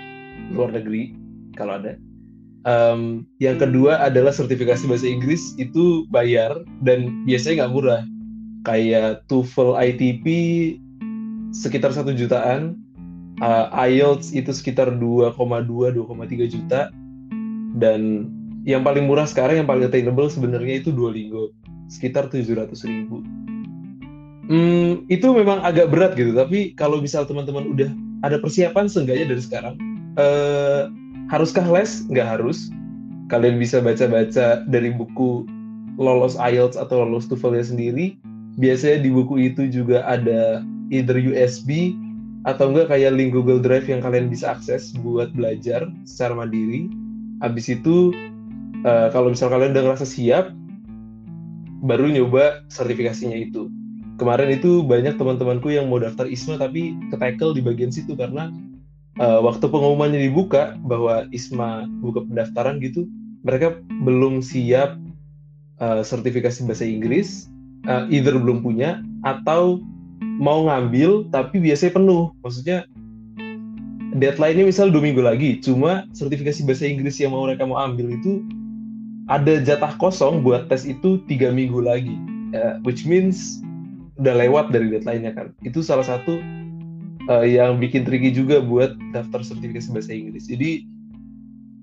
[0.57, 1.13] luar negeri
[1.57, 2.01] kalau ada.
[2.63, 8.03] Um, yang kedua adalah sertifikasi bahasa Inggris itu bayar dan biasanya nggak murah.
[8.63, 10.27] Kayak TOEFL ITP
[11.51, 12.79] sekitar satu jutaan,
[13.43, 16.95] uh, IELTS itu sekitar 2,2-2,3 juta,
[17.77, 18.31] dan
[18.63, 21.51] yang paling murah sekarang yang paling attainable sebenarnya itu Duolingo
[21.93, 23.21] sekitar 700 ribu.
[24.49, 27.93] Hmm, itu memang agak berat gitu, tapi kalau misal teman-teman udah
[28.25, 29.75] ada persiapan seenggaknya dari sekarang,
[30.17, 30.89] uh,
[31.29, 32.09] haruskah les?
[32.09, 32.73] Nggak harus.
[33.29, 35.45] Kalian bisa baca-baca dari buku
[36.01, 38.17] lolos IELTS atau lolos TOEFL sendiri.
[38.61, 40.61] Biasanya di buku itu juga ada
[40.93, 41.97] either USB
[42.45, 46.91] atau enggak kayak link Google Drive yang kalian bisa akses buat belajar secara mandiri.
[47.41, 48.13] Habis itu
[48.85, 50.53] uh, kalau misal kalian udah ngerasa siap,
[51.83, 53.67] baru nyoba sertifikasinya itu.
[54.17, 58.55] Kemarin itu banyak teman-temanku yang mau daftar ISMA tapi ketakel di bagian situ karena
[59.19, 63.11] uh, waktu pengumumannya dibuka bahwa ISMA buka pendaftaran gitu,
[63.43, 64.95] mereka belum siap
[65.83, 67.51] uh, sertifikasi bahasa Inggris,
[67.91, 69.83] uh, either belum punya atau
[70.39, 72.31] mau ngambil tapi biasanya penuh.
[72.47, 72.87] Maksudnya
[74.23, 78.45] deadline-nya misal dua minggu lagi, cuma sertifikasi bahasa Inggris yang mau mereka mau ambil itu
[79.31, 82.17] ada jatah kosong buat tes itu tiga minggu lagi,
[82.57, 83.63] uh, which means
[84.19, 85.55] udah lewat dari deadline-nya kan.
[85.63, 86.43] Itu salah satu
[87.31, 90.51] uh, yang bikin tricky juga buat daftar sertifikasi bahasa Inggris.
[90.51, 90.87] Jadi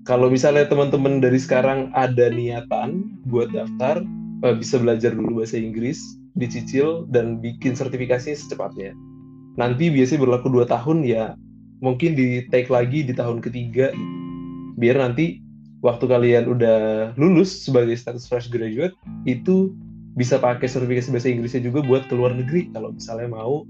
[0.04, 4.04] kalau misalnya teman-teman dari sekarang ada niatan buat daftar,
[4.44, 6.00] uh, bisa belajar dulu bahasa Inggris,
[6.36, 8.92] dicicil dan bikin sertifikasinya secepatnya.
[9.56, 11.36] Nanti biasanya berlaku dua tahun ya,
[11.84, 14.08] mungkin di take lagi di tahun ketiga, gitu.
[14.80, 15.40] biar nanti
[15.80, 18.92] waktu kalian udah lulus sebagai status fresh graduate
[19.24, 19.72] itu
[20.18, 23.64] bisa pakai sertifikasi bahasa Inggrisnya juga buat keluar negeri kalau misalnya mau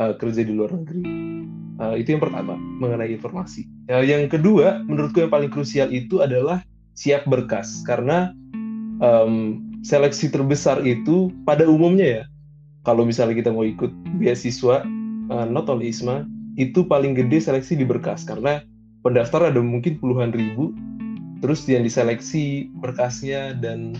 [0.00, 1.02] uh, kerja di luar negeri.
[1.76, 3.68] Uh, itu yang pertama mengenai informasi.
[3.92, 6.64] Uh, yang kedua, menurutku yang paling krusial itu adalah
[6.96, 8.32] siap berkas karena
[9.04, 12.24] um, seleksi terbesar itu pada umumnya ya
[12.88, 14.82] kalau misalnya kita mau ikut beasiswa
[15.28, 16.24] uh, not only ISMA
[16.56, 18.64] itu paling gede seleksi di berkas karena
[19.04, 20.72] pendaftar ada mungkin puluhan ribu
[21.44, 23.92] terus yang diseleksi berkasnya dan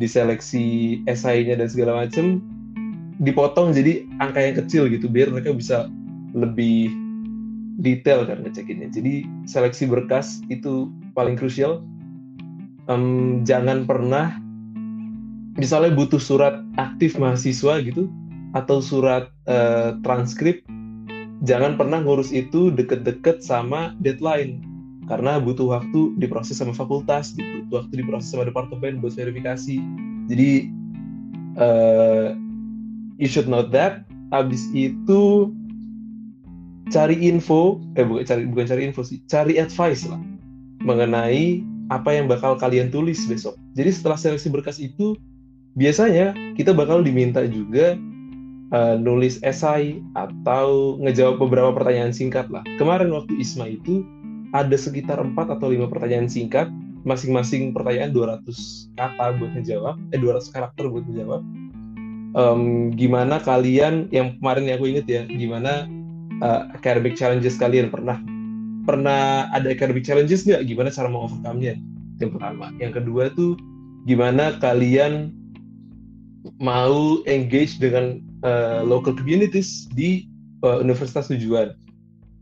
[0.00, 2.40] diseleksi esainya dan segala macam
[3.20, 5.92] dipotong jadi angka yang kecil gitu biar mereka bisa
[6.32, 6.88] lebih
[7.80, 8.92] detail kan ngecekinnya.
[8.92, 11.84] Jadi seleksi berkas itu paling krusial.
[12.88, 14.40] Um, jangan pernah
[15.60, 18.08] misalnya butuh surat aktif mahasiswa gitu
[18.56, 20.64] atau surat uh, transkrip,
[21.46, 24.64] jangan pernah ngurus itu deket-deket sama deadline
[25.10, 29.82] karena butuh waktu diproses sama fakultas, butuh waktu diproses sama departemen buat verifikasi.
[30.30, 30.70] Jadi
[31.58, 32.38] uh,
[33.18, 34.06] you should know that.
[34.30, 35.50] Abis itu
[36.94, 40.18] cari info eh bukan cari bukan cari info sih cari advice lah
[40.82, 43.58] mengenai apa yang bakal kalian tulis besok.
[43.74, 45.18] Jadi setelah seleksi berkas itu
[45.74, 47.98] biasanya kita bakal diminta juga
[48.70, 52.62] uh, nulis esai atau ngejawab beberapa pertanyaan singkat lah.
[52.78, 54.06] Kemarin waktu ISMA itu
[54.50, 56.70] ada sekitar 4 atau lima pertanyaan singkat.
[57.00, 58.44] Masing-masing pertanyaan 200
[58.98, 59.96] kata buat ngejawab.
[60.12, 61.42] Eh 200 karakter buat ngejawab.
[62.30, 65.90] Um, gimana kalian yang kemarin yang aku inget ya gimana
[66.44, 67.88] uh, academic challenges kalian?
[67.88, 68.20] Pernah
[68.84, 70.68] pernah ada academic challenges nggak?
[70.68, 71.80] Gimana cara mengovercome-nya?
[72.20, 72.68] Yang pertama.
[72.76, 73.56] Yang kedua tuh
[74.04, 75.32] gimana kalian
[76.60, 80.28] mau engage dengan uh, local communities di
[80.64, 81.72] uh, universitas tujuan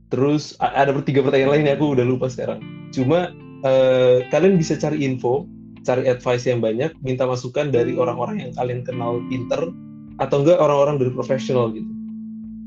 [0.09, 2.61] terus ada tiga pertanyaan lain aku udah lupa sekarang
[2.93, 3.33] cuma
[3.65, 5.45] uh, kalian bisa cari info
[5.89, 9.73] cari advice yang banyak, minta masukan dari orang-orang yang kalian kenal pinter
[10.21, 11.89] atau enggak orang-orang dari profesional gitu.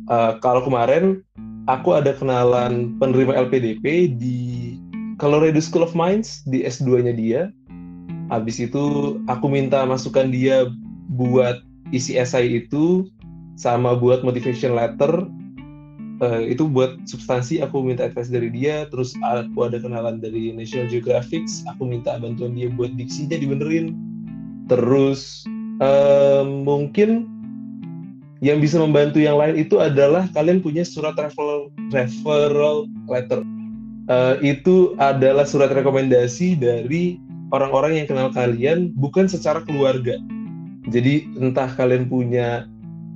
[0.09, 1.21] Uh, kalau kemarin
[1.69, 4.39] aku ada kenalan penerima LPDP di
[5.21, 7.41] Colorado School of Mines di S2-nya dia.
[8.33, 10.65] Habis itu aku minta masukan dia
[11.13, 11.61] buat
[11.93, 13.05] isi esai itu
[13.59, 15.27] sama buat motivation letter
[16.21, 20.87] uh, itu buat substansi aku minta advice dari dia terus aku ada kenalan dari National
[20.87, 23.97] Geographic aku minta bantuan dia buat diksinya dibenerin.
[24.69, 25.43] Terus
[25.83, 27.27] uh, mungkin
[28.41, 33.41] yang bisa membantu yang lain itu adalah kalian punya surat referral referral letter.
[34.09, 37.21] Uh, itu adalah surat rekomendasi dari
[37.53, 40.17] orang-orang yang kenal kalian bukan secara keluarga.
[40.89, 42.65] Jadi entah kalian punya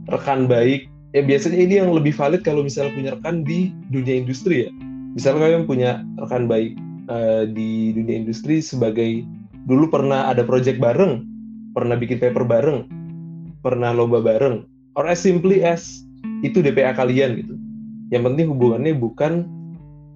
[0.06, 0.86] rekan baik
[1.16, 4.72] ya biasanya ini yang lebih valid kalau misalnya punya rekan di dunia industri ya
[5.16, 6.76] misalnya kalian punya rekan baik
[7.08, 9.24] uh, di dunia industri sebagai
[9.66, 11.26] dulu pernah ada project bareng,
[11.74, 12.86] pernah bikin paper bareng,
[13.66, 16.06] pernah lomba bareng, or as simply as
[16.46, 17.54] itu DPA kalian gitu.
[18.14, 19.34] Yang penting hubungannya bukan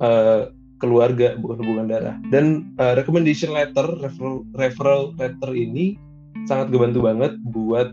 [0.03, 2.15] uh, keluarga, bukan hubungan darah.
[2.29, 5.97] Dan uh, recommendation letter, referral, referral letter ini
[6.45, 7.89] sangat ngebantu banget buat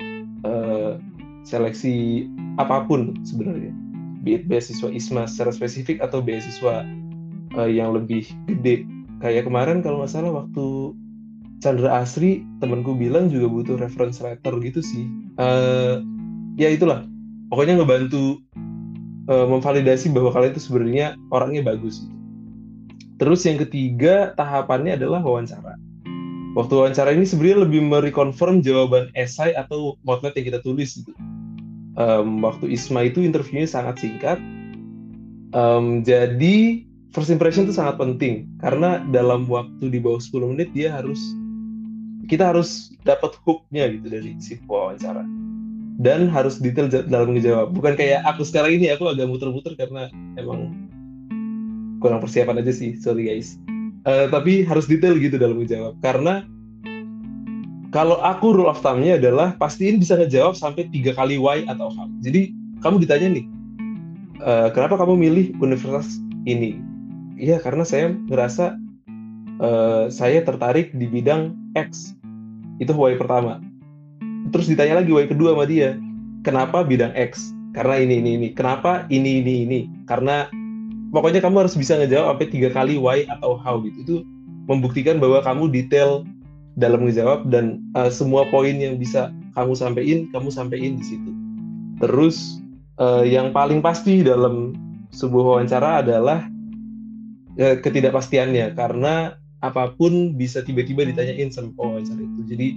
[1.47, 2.27] seleksi
[2.59, 3.71] apa pun sebenarnya.
[4.27, 6.83] Be it beasiswa ISMA secara spesifik atau beasiswa
[7.55, 8.83] uh, yang lebih gede.
[9.23, 10.99] Kayak kemarin kalau nggak salah waktu
[11.61, 15.09] Chandra Asri temanku bilang juga butuh reference letter gitu sih
[15.41, 16.05] uh,
[16.61, 17.09] ya itulah
[17.49, 18.45] pokoknya ngebantu
[19.33, 22.05] uh, memvalidasi bahwa kalian itu sebenarnya orangnya bagus
[23.17, 25.81] terus yang ketiga tahapannya adalah wawancara
[26.57, 31.13] waktu wawancara ini sebenarnya lebih mereconfirm jawaban esai atau motlet yang kita tulis gitu.
[31.97, 34.37] Um, waktu Isma itu interviewnya sangat singkat.
[35.57, 36.85] Um, jadi
[37.17, 38.49] first impression itu sangat penting.
[38.61, 41.19] Karena dalam waktu di bawah 10 menit dia harus
[42.29, 45.25] kita harus dapat hooknya gitu dari si wawancara.
[45.97, 47.73] Dan harus detail dalam menjawab.
[47.73, 50.77] Bukan kayak aku sekarang ini aku agak muter-muter karena emang
[52.05, 53.01] kurang persiapan aja sih.
[53.01, 53.57] Sorry guys.
[54.05, 55.97] Uh, tapi harus detail gitu dalam menjawab.
[56.05, 56.45] Karena
[57.97, 62.05] kalau aku rule of thumb-nya adalah pastiin bisa ngejawab sampai tiga kali why atau how.
[62.21, 62.53] Jadi
[62.85, 63.45] kamu ditanya nih
[64.45, 66.77] uh, kenapa kamu milih universitas ini?
[67.41, 68.77] Iya karena saya ngerasa
[69.65, 72.13] uh, saya tertarik di bidang X.
[72.85, 73.65] Itu why pertama.
[74.53, 75.97] Terus ditanya lagi why kedua sama dia
[76.45, 77.57] kenapa bidang X?
[77.73, 78.49] Karena ini ini ini.
[78.53, 79.81] Kenapa ini ini ini?
[80.05, 80.53] Karena
[81.17, 84.05] pokoknya kamu harus bisa ngejawab sampai tiga kali why atau how gitu.
[84.05, 84.17] Itu
[84.69, 86.29] membuktikan bahwa kamu detail
[86.77, 91.31] dalam ngejawab dan uh, semua poin yang bisa kamu sampaikan kamu sampaikan di situ.
[92.05, 92.61] Terus
[93.01, 94.77] uh, yang paling pasti dalam
[95.17, 96.45] sebuah wawancara adalah
[97.57, 98.77] uh, ketidakpastiannya.
[98.77, 99.33] Karena
[99.65, 102.41] apa pun bisa tiba-tiba ditanyain sama wawancara itu.
[102.45, 102.69] Jadi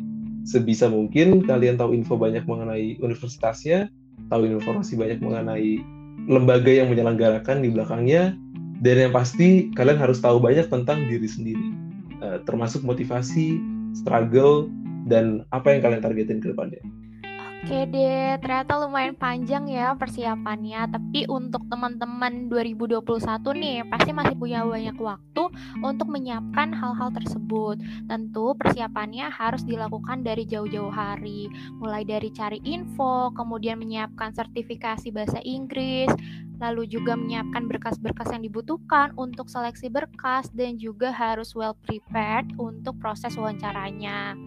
[0.47, 3.91] sebisa mungkin kalian tahu info banyak mengenai universitasnya,
[4.31, 5.83] tahu informasi banyak mengenai
[6.31, 8.31] lembaga yang menyelenggarakan di belakangnya,
[8.79, 11.69] dan yang pasti kalian harus tahu banyak tentang diri sendiri,
[12.47, 13.59] termasuk motivasi,
[13.93, 14.67] struggle,
[15.09, 16.81] dan apa yang kalian targetin ke depannya.
[17.59, 20.95] Oke deh, ternyata lumayan panjang ya persiapannya.
[20.95, 23.03] Tapi untuk teman-teman 2021
[23.51, 25.43] nih, pasti masih punya banyak waktu
[25.83, 27.75] untuk menyiapkan hal-hal tersebut.
[28.07, 31.51] Tentu persiapannya harus dilakukan dari jauh-jauh hari,
[31.83, 36.07] mulai dari cari info, kemudian menyiapkan sertifikasi bahasa Inggris,
[36.63, 42.95] lalu juga menyiapkan berkas-berkas yang dibutuhkan untuk seleksi berkas dan juga harus well prepared untuk
[43.03, 44.39] proses wawancaranya.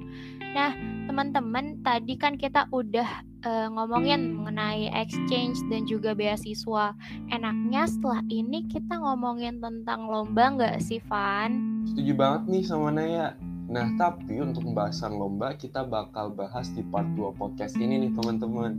[0.53, 0.77] Nah,
[1.09, 6.93] teman-teman, tadi kan kita udah uh, ngomongin mengenai exchange dan juga beasiswa.
[7.33, 11.57] Enaknya setelah ini kita ngomongin tentang lomba nggak sih, Van?
[11.89, 13.33] Setuju banget nih sama Naya.
[13.73, 18.77] Nah, tapi untuk pembahasan lomba kita bakal bahas di part 2 podcast ini nih, teman-teman.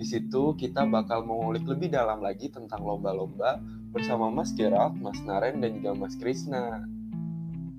[0.00, 3.60] Di situ kita bakal mengulik lebih dalam lagi tentang lomba-lomba
[3.92, 6.88] bersama Mas Gerald, Mas Naren, dan juga Mas Krisna.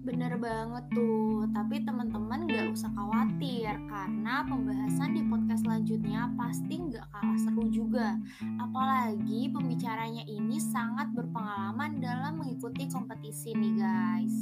[0.01, 7.05] Bener banget tuh, tapi teman-teman gak usah khawatir karena pembahasan di podcast selanjutnya pasti gak
[7.13, 8.17] kalah seru juga.
[8.57, 14.35] Apalagi pembicaranya ini sangat berpengalaman dalam mengikuti kompetisi nih guys.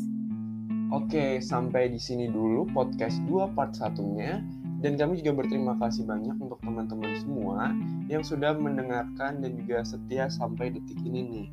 [0.96, 4.40] Oke, sampai di sini dulu podcast 2 part satunya.
[4.80, 7.76] Dan kami juga berterima kasih banyak untuk teman-teman semua
[8.08, 11.48] yang sudah mendengarkan dan juga setia sampai detik ini nih.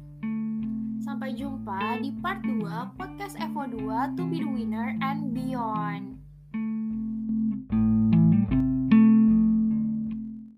[1.07, 6.25] Sampai jumpa di part 2 podcast Evo 2 To Be The Winner and Beyond.